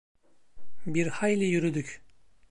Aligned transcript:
Bir 0.85 1.07
hayli 1.07 1.45
yürüdük. 1.45 2.01